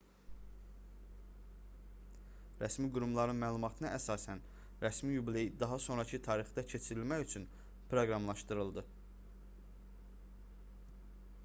[2.63, 4.41] rəsmi qurumların məlumatına əsasən
[4.85, 7.47] rəsmi yubiley daha sonrakı tarixdə keçirilmək üçün
[7.95, 8.89] proqramlaşdırıldı